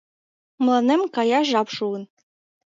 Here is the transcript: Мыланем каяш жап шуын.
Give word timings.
Мыланем 0.65 1.01
каяш 1.15 1.45
жап 1.53 1.67
шуын. 1.75 2.03